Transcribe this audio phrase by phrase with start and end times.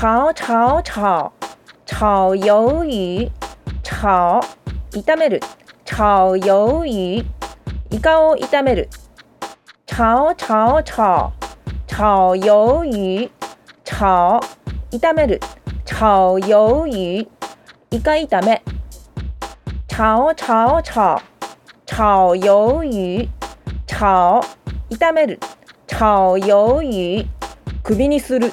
[0.00, 1.32] 炒炒炒
[1.84, 3.28] 炒鱿鱼
[3.82, 4.40] 炒
[4.92, 5.40] 炒める
[5.84, 7.24] 炒鱿魚
[7.90, 8.88] イカを炒める
[9.88, 11.32] 炒炒炒
[11.88, 13.28] 炒鱿魚
[13.84, 14.40] 炒
[14.92, 15.40] 炒める
[15.84, 17.28] 炒鱿魚
[17.90, 18.62] イカ炒め
[19.88, 21.20] 炒炒炒
[21.86, 23.28] 炒鱿魚
[23.88, 24.46] 炒
[24.90, 25.40] 炒める
[25.88, 27.26] 炒鱿魚
[27.82, 28.52] 首にする